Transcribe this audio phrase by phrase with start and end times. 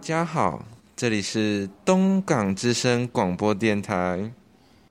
[0.00, 0.64] 家好，
[0.96, 4.32] 这里是东港之声广播电台，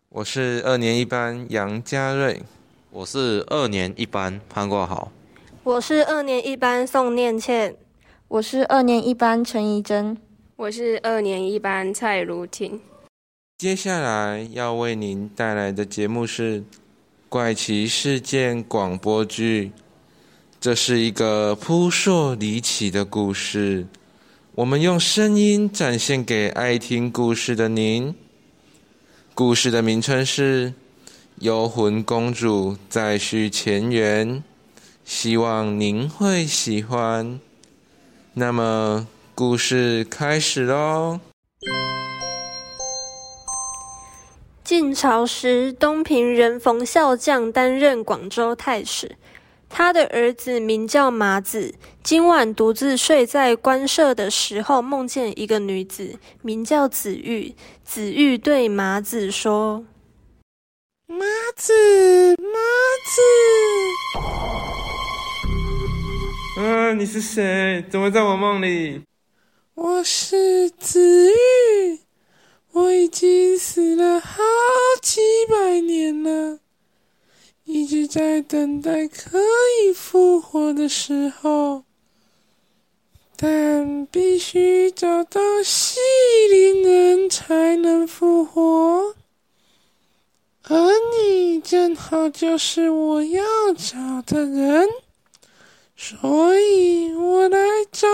[0.09, 2.43] 我是二年一班杨家瑞，
[2.91, 5.11] 我是二年一班潘国豪，
[5.63, 7.75] 我是二年一班宋念倩，
[8.27, 10.15] 我是二年一班陈怡珍，
[10.55, 12.79] 我是二年一班蔡如婷。
[13.57, 16.61] 接下来要为您带来的节目是
[17.27, 19.71] 《怪奇事件广播剧》，
[20.61, 23.87] 这是一个扑朔离奇的故事。
[24.59, 28.13] 我们用声音展现给爱听故事的您。
[29.33, 30.71] 故事的名称是
[31.37, 34.27] 《幽魂公主再续前缘》，
[35.05, 37.39] 希望您会喜欢。
[38.33, 41.21] 那么，故事开始喽。
[44.65, 49.15] 晋朝时，东平人冯孝将担任广州太史。
[49.69, 57.55] 他的儿子名叫麻子，今晚独自睡在官舍的时候，梦见一个女子，名叫子玉。
[57.85, 59.85] 子玉对麻子说
[61.07, 61.25] ：“麻
[61.55, 61.73] 子，
[62.35, 62.59] 麻
[63.05, 63.21] 子，
[66.59, 67.85] 嗯，你是谁？
[67.89, 69.01] 怎么在我梦里？
[69.75, 71.99] 我是子玉，
[72.73, 74.41] 我已经死了好
[75.01, 76.59] 几百年了。”
[77.71, 81.83] 一直在等待可以复活的时候，
[83.37, 85.99] 但必须找到西
[86.49, 89.13] 陵人才能复活，
[90.63, 90.75] 而
[91.15, 93.43] 你正好就是我要
[93.77, 94.89] 找的人，
[95.95, 97.59] 所以我来
[97.91, 98.07] 找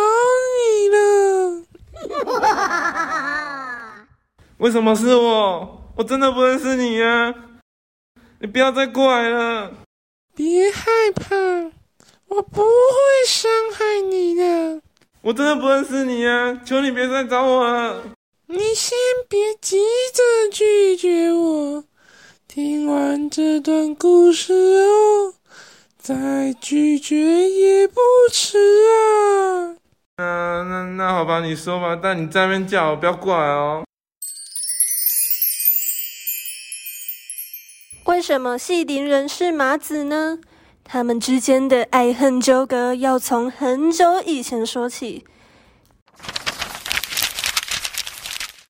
[0.59, 1.63] 你了。
[4.59, 5.81] 为什么是我？
[5.95, 7.33] 我真的不认识你呀！
[8.45, 9.71] 你不要再过来了！
[10.35, 11.35] 别害怕，
[12.27, 12.67] 我不会
[13.25, 14.83] 伤害你的。
[15.23, 16.61] 我真的不认识你啊！
[16.63, 18.03] 求你别再找我了。
[18.45, 18.95] 你先
[19.27, 19.77] 别急
[20.13, 21.83] 着拒绝我，
[22.47, 25.33] 听完这段故事哦，
[25.97, 27.15] 再拒绝
[27.49, 27.99] 也不
[28.31, 29.75] 迟啊。
[30.17, 33.83] 那那那好吧，你说吧，但你在那边叫，不要过来哦。
[38.05, 40.37] 为什么戏林人是麻子呢？
[40.83, 45.25] 他们之间的爱恨纠葛要从很久以前说起。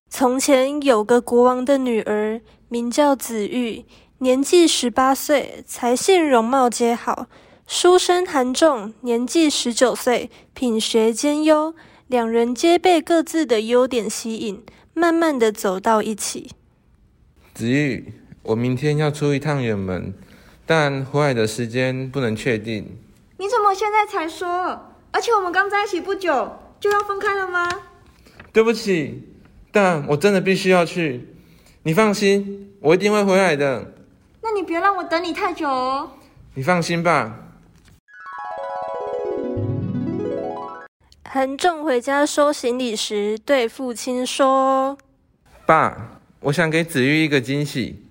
[0.08, 3.84] 从前有个国王的女儿，名叫子玉，
[4.18, 7.26] 年纪十八岁，才性容貌皆好，
[7.66, 11.74] 书生韩仲年纪十九岁，品学兼优，
[12.06, 14.64] 两人皆被各自的优点吸引，
[14.94, 16.52] 慢慢的走到一起。
[17.52, 18.14] 子玉。
[18.46, 20.14] 我明天要出一趟远门，
[20.64, 22.96] 但回来的时间不能确定。
[23.38, 24.92] 你怎么现在才说？
[25.10, 27.68] 而且我们刚在一起不久，就要分开了吗？
[28.52, 29.24] 对不起，
[29.72, 31.34] 但我真的必须要去。
[31.82, 33.92] 你放心，我一定会回来的。
[34.42, 36.12] 那你别让我等你太久哦。
[36.54, 37.34] 你放心吧。
[41.24, 44.96] 韩仲回家收行李时，对父亲说
[45.66, 48.04] ：“爸，我想给子玉一个惊喜。”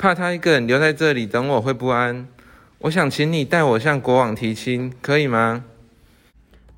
[0.00, 2.26] 怕他一个人留在这里等我会不安，
[2.78, 5.66] 我想请你带我向国王提亲，可以吗？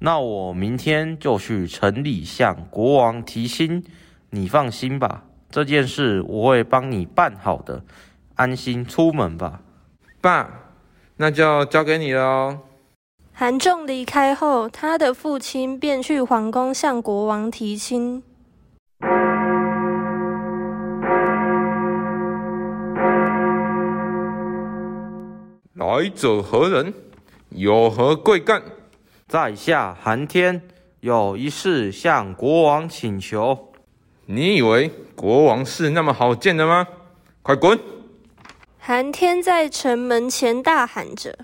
[0.00, 3.84] 那我明天就去城里向国王提亲，
[4.30, 7.84] 你放心吧，这件事我会帮你办好的，
[8.34, 9.60] 安心出门吧。
[10.20, 10.72] 爸，
[11.18, 12.60] 那就交给你了哦。
[13.32, 18.24] 韩仲离开后，他的父亲便去皇宫向国王提亲。
[25.92, 26.94] 来者何人？
[27.50, 28.62] 有何贵干？
[29.28, 30.62] 在下韩天，
[31.00, 33.74] 有一事向国王请求。
[34.24, 36.88] 你以为国王是那么好见的吗？
[37.42, 37.78] 快滚！
[38.78, 41.40] 韩天在城门前大喊着：“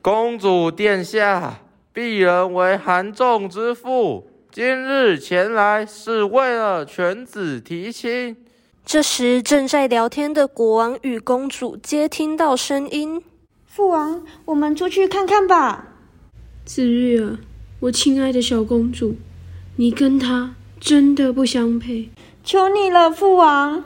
[0.00, 1.58] 公主殿下，
[1.92, 8.38] 鄙人为韩仲之父，今日前来是为了犬子提亲。”
[8.86, 13.22] 这时，正在聊天的国王与公主皆听到声音。
[13.74, 15.94] 父王，我们出去看看吧。
[16.62, 17.38] 紫玉儿，
[17.80, 19.16] 我亲爱的小公主，
[19.76, 22.10] 你跟他真的不相配。
[22.44, 23.82] 求你了，父王。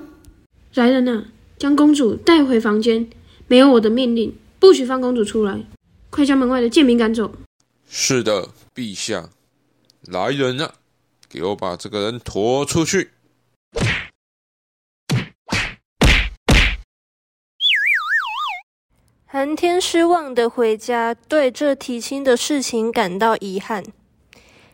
[0.74, 3.08] 来人呐，将公主带回房间。
[3.46, 5.64] 没有我的命令，不许放公主出来。
[6.10, 7.36] 快将门外的贱民赶走。
[7.88, 9.28] 是的，陛下。
[10.08, 10.72] 来人啊，
[11.28, 13.10] 给我把这个人拖出去。
[19.36, 23.84] 韩天失望的回家，对这提亲的事情感到遗憾。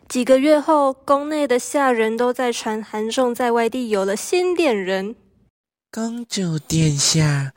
[0.07, 5.17] 几个月后，宫内的下人都在传韩仲在外地有了新恋人。
[5.91, 7.51] 公主殿下，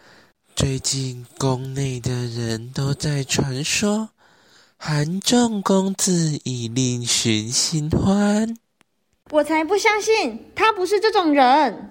[0.56, 4.08] 最近宫内的人都在传说，
[4.76, 8.56] 韩仲公子已另寻新欢。
[9.30, 11.90] 我才不相信，他不是这种人。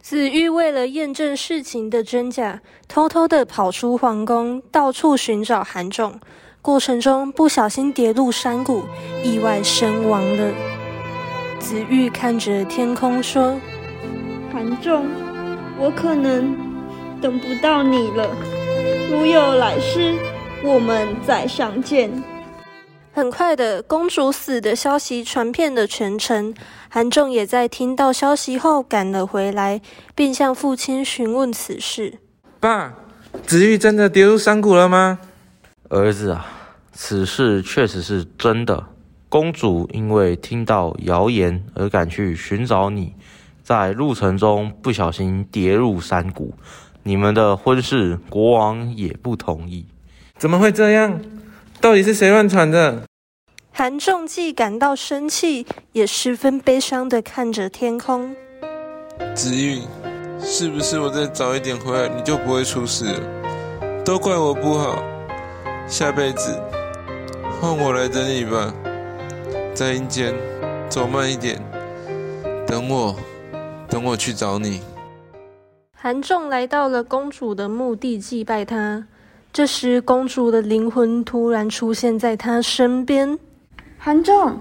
[0.00, 6.18] 子玉为了验证事情的真假，偷偷的跑出皇宫，到处寻找韩仲。
[6.62, 8.82] 过程中不小心跌入山谷，
[9.22, 10.52] 意外身亡了。
[11.58, 13.58] 子玉看着天空说
[14.52, 15.06] ：“韩仲，
[15.78, 16.56] 我可能
[17.20, 18.34] 等不到你了。
[19.10, 20.14] 如有来世，
[20.64, 22.10] 我们再相见。”
[23.12, 26.54] 很快的，公主死的消息传遍了全城。
[26.88, 29.80] 韩仲也在听到消息后赶了回来，
[30.14, 32.18] 并向父亲询问此事。
[32.60, 32.94] 爸，
[33.46, 35.18] 子玉真的跌入山谷了吗？
[35.88, 36.46] 儿子啊，
[36.92, 38.86] 此事确实是真的。
[39.28, 43.14] 公主因为听到谣言而赶去寻找你，
[43.62, 46.54] 在路程中不小心跌入山谷。
[47.02, 49.86] 你们的婚事，国王也不同意。
[50.36, 51.20] 怎么会这样？
[51.80, 53.02] 到底是谁乱传的？
[53.72, 58.36] 韩仲既感到生气，也十分悲伤的看着天空。
[59.34, 59.80] 子玉，
[60.42, 64.02] 是不是我再早一点回来，你就不会出事了？
[64.04, 65.02] 都怪我不好。
[65.88, 66.54] 下辈子
[67.58, 68.74] 换我来等你吧，
[69.72, 70.34] 在阴间
[70.90, 71.58] 走慢一点，
[72.66, 73.16] 等我，
[73.88, 74.82] 等我去找你。
[75.96, 79.06] 韩仲来到了公主的墓地祭拜她，
[79.52, 83.36] 这时公主的灵魂突然出现在她身边。
[83.98, 84.60] 韩仲，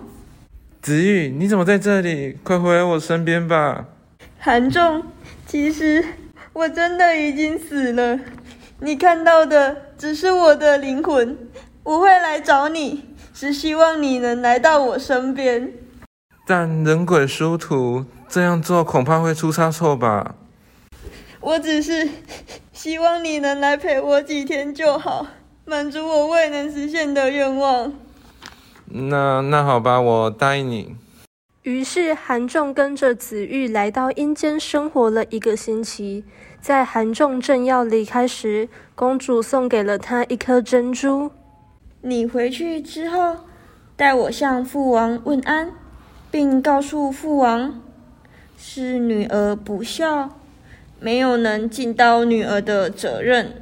[0.82, 2.36] 子玉，你怎么在这里？
[2.42, 3.86] 快回来我身边吧。
[4.40, 5.04] 韩仲，
[5.46, 6.04] 其实
[6.54, 8.20] 我真的已经死了。
[8.80, 11.38] 你看到的只是我的灵魂，
[11.84, 15.72] 我会来找你，只希望你能来到我身边。
[16.48, 20.34] 但人鬼殊途，这样做恐怕会出差错吧？
[21.42, 22.08] 我只是
[22.74, 25.26] 希望你能来陪我几天就好，
[25.66, 27.94] 满足我未能实现的愿望。
[28.86, 30.96] 那那好吧，我答应你。
[31.64, 36.24] 于是韩仲跟着子玉来到阴间生活了一个星期。
[36.60, 41.32] 在韩仲正要离开时，公主送给了他一颗珍珠。
[42.02, 43.38] 你回去之后，
[43.96, 45.72] 代我向父王问安，
[46.30, 47.82] 并告诉父王，
[48.58, 50.39] 是女儿不孝，
[51.00, 53.62] 没有能尽到女儿的责任，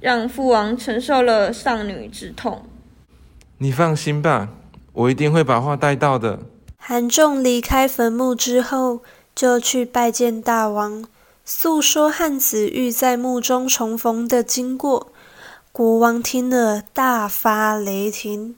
[0.00, 2.64] 让父王承受了丧女之痛。
[3.58, 4.50] 你放心吧，
[4.92, 6.40] 我一定会把话带到的。
[6.76, 9.00] 韩仲离开坟墓之后，
[9.34, 11.06] 就去拜见大王。
[11.46, 15.12] 诉说汉子玉在墓中重逢的经过，
[15.72, 18.56] 国王听了大发雷霆。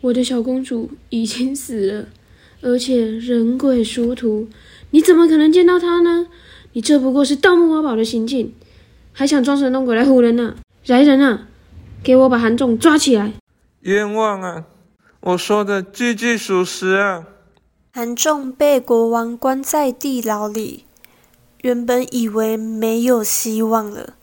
[0.00, 2.06] 我的小公主已经死了，
[2.62, 4.48] 而且人鬼殊途，
[4.90, 6.26] 你怎么可能见到她呢？
[6.72, 8.54] 你这不过是盗墓挖宝的行径，
[9.12, 10.54] 还想装神弄鬼来唬人呢？
[10.86, 11.48] 来人啊，
[12.02, 13.32] 给我把韩仲抓起来！
[13.80, 14.64] 冤枉啊！
[15.20, 17.26] 我说的句句属实啊！
[17.92, 20.84] 韩仲被国王关在地牢里。
[21.62, 24.14] 原本以为没有希望了，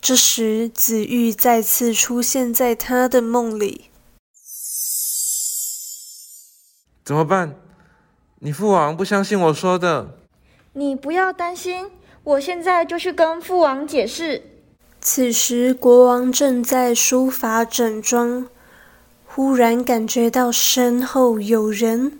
[0.00, 3.90] 这时子玉再次出现在他的梦里。
[7.04, 7.56] 怎么办？
[8.38, 10.21] 你父王不相信我说的。
[10.74, 11.90] 你不要担心，
[12.24, 14.42] 我现在就去跟父王解释。
[15.02, 18.48] 此时国王正在书法整装，
[19.26, 22.18] 忽然感觉到身后有人。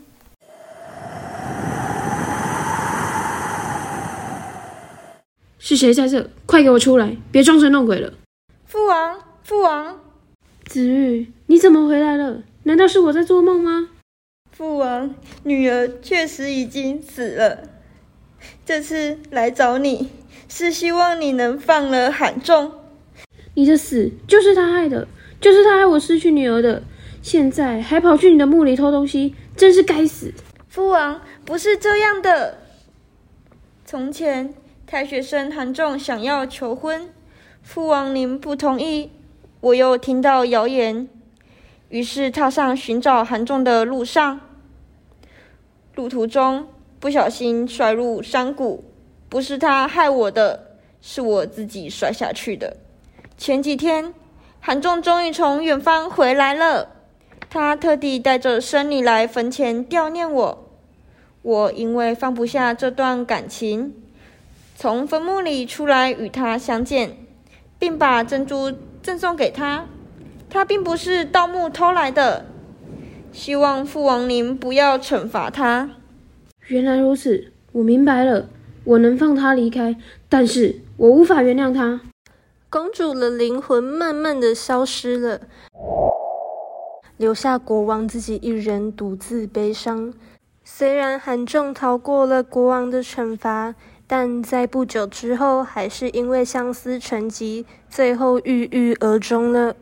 [5.59, 6.29] 是谁在这？
[6.45, 7.17] 快给我出来！
[7.31, 8.13] 别装神弄鬼了！
[8.67, 9.99] 父王，父王，
[10.67, 12.43] 子玉，你怎么回来了？
[12.65, 13.89] 难道是我在做梦吗？
[14.51, 17.72] 父王，女儿确实已经死了。
[18.73, 20.09] 这次来找你
[20.49, 22.73] 是希望你能放了韩仲。
[23.53, 25.07] 你的死就是他害的，
[25.39, 26.83] 就是他害我失去女儿的。
[27.21, 30.33] 现在还跑去你的墓里偷东西，真是该死！
[30.71, 32.61] 父王，不是这样的。
[33.85, 34.55] 从前。
[34.87, 37.11] 太学生韩仲想要求婚，
[37.63, 39.11] 父王您不同意。
[39.61, 41.11] 我又听到谣言，
[41.91, 44.41] 于是踏上寻找韩仲的路上。
[45.95, 46.69] 路途中
[47.03, 48.85] 不小心摔入山谷，
[49.29, 52.77] 不是他害我的，是我自己摔下去的。
[53.37, 54.15] 前几天，
[54.61, 56.91] 韩仲终于从远方回来了，
[57.51, 60.71] 他特地带着生女来坟前悼念我。
[61.43, 63.95] 我因为放不下这段感情。
[64.77, 67.17] 从坟墓里出来与他相见，
[67.81, 69.87] 并把珍珠赠送给他。
[70.49, 72.47] 他并不是盗墓偷来的。
[73.33, 75.97] 希望父王您不要惩罚他。
[76.73, 78.49] 原来如此，我明白了。
[78.85, 79.95] 我能放他离开，
[80.31, 82.01] 但是我无法原谅他。
[82.71, 85.43] 公主的灵魂慢慢的消失了，
[87.19, 90.15] 留下国王自己一人独自悲伤。
[90.65, 93.75] 虽然韩仲逃过了国王的惩罚，
[94.07, 99.77] 但在不久之后，还是因为相思成疾，最后郁郁而终了。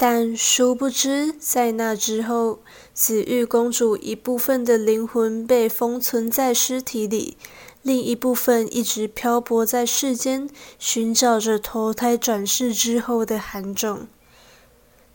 [0.00, 2.60] 但殊不知，在那之后，
[3.00, 7.38] 紫玉公主一部分的灵魂被封存在尸体里。
[7.82, 10.50] 另一部分一直漂泊在世间，
[10.80, 14.08] 寻找着投胎转世之后的韩种。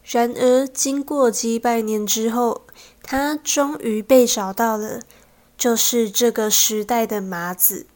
[0.02, 2.62] 然而，经过几百年之后，
[3.02, 5.02] 他终于被找到了，
[5.58, 7.88] 就是这个时代的麻子。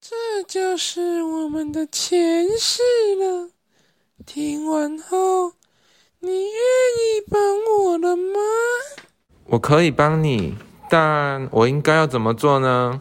[0.00, 2.82] 这就是我们的前世
[3.16, 3.50] 了。
[4.24, 5.54] 听完后，
[6.20, 8.38] 你愿意帮我了吗？
[9.52, 10.54] 我可以帮你。
[10.88, 12.98] 但我应该要怎么做呢？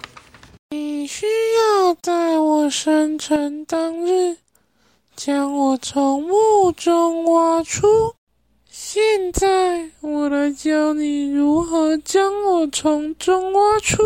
[0.71, 4.35] 你需要在我生辰当日
[5.15, 7.87] 将我从墓中挖出。
[8.69, 14.01] 现在我来教你如何将我从中挖出，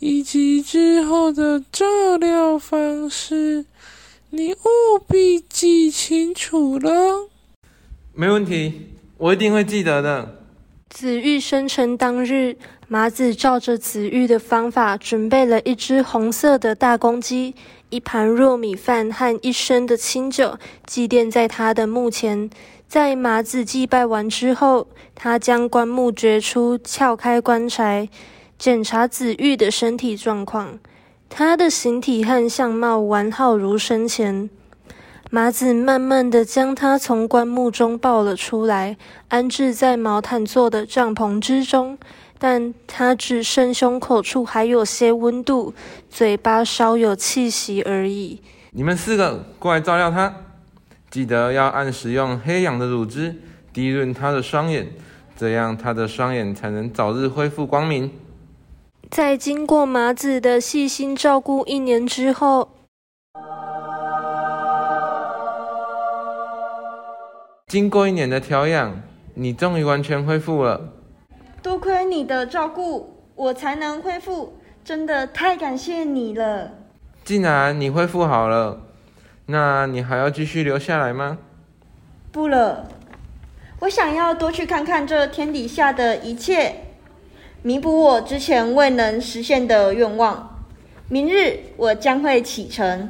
[0.00, 3.66] 以及之后的照料方式。
[4.30, 7.28] 你务必记清楚了。
[8.14, 8.88] 没问题，
[9.18, 10.41] 我一定会记得的。
[10.94, 12.54] 紫玉生辰当日。
[12.86, 17.54] 麻子照着紫玉的方法，准备了一只红色的大公鸡、
[17.88, 22.50] 一盘糯米饭和一升的清酒，祭奠在他的墓前。
[22.86, 28.10] 在麻子祭拜完之后，他将棺木掘出，撬开棺材，
[28.58, 30.78] 检查紫玉的身体状况。
[31.30, 34.50] 他的形体和相貌完好如生前。
[35.34, 38.98] 麻子慢慢的将他从棺木中抱了出来，
[39.28, 41.96] 安置在毛毯做的帐篷之中。
[42.38, 45.72] 但他只剩胸口处还有些温度，
[46.10, 48.42] 嘴巴稍有气息而已。
[48.72, 50.34] 你们四个过来照料他，
[51.10, 53.34] 记得要按时用黑羊的乳汁
[53.72, 54.92] 滴润他的双眼，
[55.34, 58.10] 这样他的双眼才能早日恢复光明。
[59.10, 62.71] 在经过麻子的细心照顾一年之后，
[67.72, 69.00] 经过一年的调养，
[69.32, 70.92] 你终于完全恢复了。
[71.62, 76.70] 多亏你的照顾，我才能恢复，真的太感谢你了。
[77.24, 78.78] 既然你恢复好了，
[79.46, 81.38] 那你还要继续留下来吗？
[82.30, 82.86] 不了，
[83.78, 86.74] 我想要多去看看这天底下的一切，
[87.62, 90.62] 弥补我之前未能实现的愿望。
[91.08, 93.08] 明日我将会启程。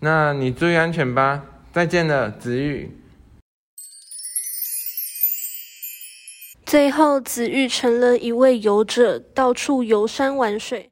[0.00, 1.42] 那你注意安全吧。
[1.70, 2.90] 再见了，子玉。
[6.66, 10.90] 最后，子玉成了一位游者，到处游山玩水。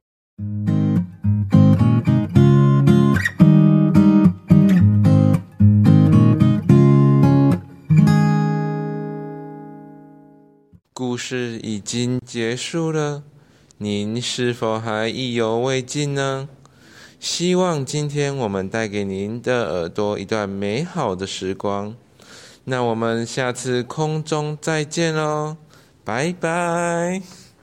[10.93, 13.23] 故事已经结束了，
[13.79, 16.47] 您是否还意犹未尽呢？
[17.19, 21.95] 希望今天我们带给您的耳朵一段美好的时光。
[22.65, 25.57] 那我们下次空中再见喽！
[26.03, 27.42] 拜拜。